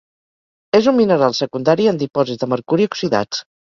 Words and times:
És 0.77 0.87
un 0.93 0.95
mineral 1.01 1.37
secundari 1.41 1.85
en 1.91 1.99
dipòsits 2.05 2.43
de 2.45 2.49
mercuri 2.55 2.89
oxidats. 2.93 3.45